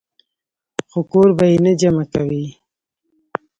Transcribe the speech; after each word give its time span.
خو 0.91 0.99
کور 1.11 1.29
به 1.37 1.45
ئې 1.49 1.57
نۀ 1.63 1.71
جمع 1.79 2.03
کوئ- 2.13 2.43